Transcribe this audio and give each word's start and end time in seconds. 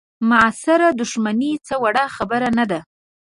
معاصره 0.29 0.87
دوښمني 0.99 1.51
څه 1.67 1.75
وړه 1.83 2.05
خبره 2.15 2.49
نه 2.57 2.65
ده. 2.71 2.79